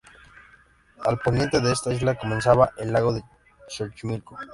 Al 1.05 1.19
poniente 1.19 1.59
de 1.61 1.71
esta 1.73 1.93
isla 1.93 2.15
comenzaba 2.17 2.71
el 2.79 2.91
lago 2.91 3.13
de 3.13 3.21
Xochimilco. 3.67 4.35